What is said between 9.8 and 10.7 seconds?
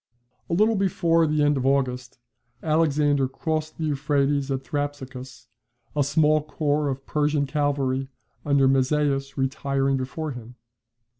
before him.